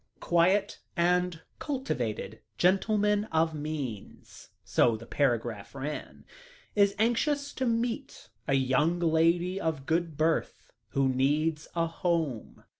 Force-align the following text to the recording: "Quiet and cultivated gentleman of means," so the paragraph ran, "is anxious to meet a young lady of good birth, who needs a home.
"Quiet 0.19 0.79
and 0.97 1.41
cultivated 1.59 2.39
gentleman 2.57 3.25
of 3.25 3.53
means," 3.53 4.49
so 4.63 4.97
the 4.97 5.05
paragraph 5.05 5.75
ran, 5.75 6.25
"is 6.73 6.95
anxious 6.97 7.53
to 7.53 7.67
meet 7.67 8.29
a 8.47 8.55
young 8.55 8.97
lady 8.97 9.61
of 9.61 9.85
good 9.85 10.17
birth, 10.17 10.71
who 10.93 11.07
needs 11.07 11.67
a 11.75 11.85
home. 11.85 12.63